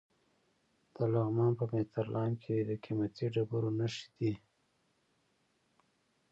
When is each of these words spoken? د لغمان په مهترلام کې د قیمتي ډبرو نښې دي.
د 0.95 0.97
لغمان 1.13 1.51
په 1.59 1.65
مهترلام 1.73 2.31
کې 2.43 2.55
د 2.67 2.71
قیمتي 2.83 3.25
ډبرو 3.33 3.69
نښې 3.79 4.07
دي. 4.17 4.33